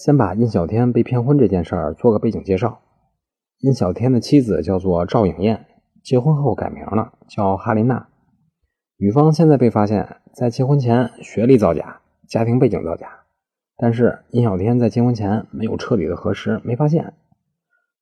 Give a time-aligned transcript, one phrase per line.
[0.00, 2.80] 先把印小天被骗婚这件事儿做个背景介绍。
[3.58, 5.66] 印小天的妻子叫做赵颖燕，
[6.02, 8.08] 结婚后改名了，叫哈琳娜。
[8.96, 13.08] 女方现在被发现，在结婚前学历造假，家庭背景造假，
[13.76, 17.12] 但是印小天在结婚前没有彻底的核实，没发现。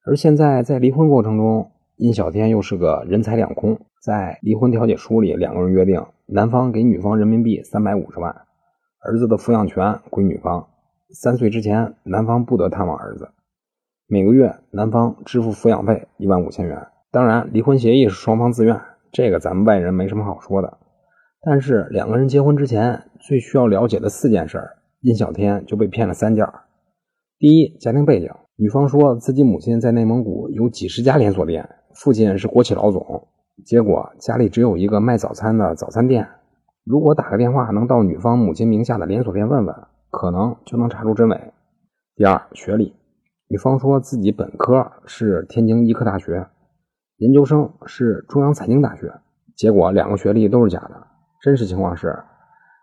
[0.07, 8.31] 而现在在离婚过程中，印小天又是个人财两空，在离婚调解书里，两个人约定，男方给女方人民币三百五十万，
[9.05, 10.69] 儿子的抚养权归女方。
[11.11, 13.31] 三岁之前，男方不得探望儿子。
[14.07, 16.87] 每个月，男方支付抚养费一万五千元。
[17.11, 18.79] 当然，离婚协议是双方自愿，
[19.11, 20.77] 这个咱们外人没什么好说的。
[21.41, 24.63] 但是，两个人结婚之前最需要了解的四件事，
[25.01, 26.47] 印小天就被骗了三件。
[27.39, 28.31] 第一，家庭背景。
[28.57, 33.29] 女方说自己母亲在内蒙古有几十家连锁店，父亲是国企老总，
[33.65, 36.29] 结果家里只有一个卖早餐的早餐店。
[36.85, 39.75] 如果打个电话能到女方母亲名下的连锁店问问。
[40.11, 41.53] 可能就能查出真伪。
[42.15, 42.95] 第二，学历，
[43.49, 46.49] 女方说自己本科是天津医科大学，
[47.19, 49.13] 研究生是中央财经大学，
[49.57, 51.07] 结果两个学历都是假的。
[51.41, 52.19] 真实情况是，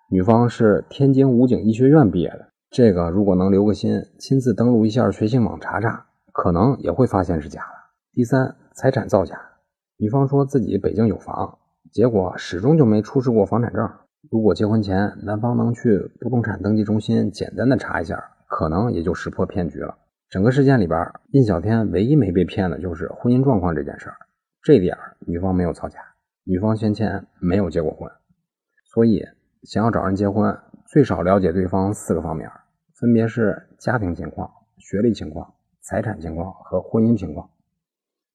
[0.09, 2.47] 女方是天津武警医学院毕业的。
[2.69, 7.67] 这个如果能留个心，亲自登录一下学信网查查，可能也会发现是假的。
[8.13, 9.37] 第三，财产造假，
[9.97, 11.57] 女方说自己北京有房，
[11.91, 13.89] 结果始终就没出示过房产证。
[14.31, 19.97] 如果结婚前男方能去不动产登记中心简单的查一下，可能也就识破骗局了。
[20.29, 24.15] 整个事件里边，印小天唯一没被骗的就是婚姻状况这件事儿，
[24.63, 25.99] 这点女方没有造假。
[26.43, 28.09] 女方先前没有结过婚，
[28.93, 29.23] 所以
[29.63, 32.49] 想要找人结婚，最少了解对方四个方面，
[32.99, 37.49] 分别是家庭情况、学历情况、财产情况和婚姻情况。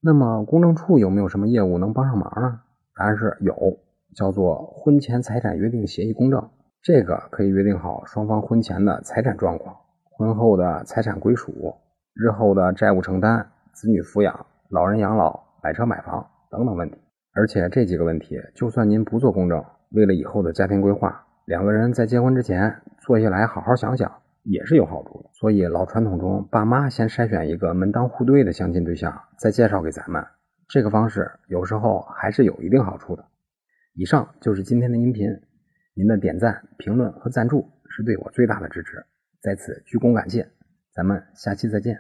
[0.01, 2.61] 那么公证处有没有什么业务能帮上忙呢？
[2.95, 3.79] 答案是有。
[4.15, 6.51] 叫做婚前财产约定协议公证，
[6.83, 9.77] 这个可以约定好双方婚前的财产状况、
[10.11, 11.75] 婚后的财产归属、
[12.15, 16.99] 日后的债务承担、子女抚养、老人养老、买车买房等等问题。
[17.33, 24.11] 而且这几个问题，就算您不做公证，为了以后的家庭规划，两个人在结婚之前坐下来好好想想，
[24.43, 25.31] 也是有好处的。
[25.33, 30.25] 所以老传统中，爸妈先筛选一个门当户对的相亲对象，再介绍给咱们，
[30.69, 33.25] 这个方式有时候还是有一定好处的。
[33.95, 35.29] 以上就是今天的音频，
[35.95, 39.05] 您的点赞、评论和赞助是对我最大的支持，
[39.41, 40.49] 在此鞠躬感谢。
[40.93, 41.99] 咱们下期再见。